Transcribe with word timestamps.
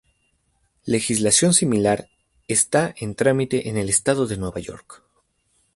Legislación 0.83 1.53
similar 1.53 2.09
está 2.47 2.91
en 2.97 3.13
trámite 3.13 3.69
en 3.69 3.77
el 3.77 3.87
estado 3.87 4.25
de 4.25 4.35
Nueva 4.35 4.59
York. 4.59 5.03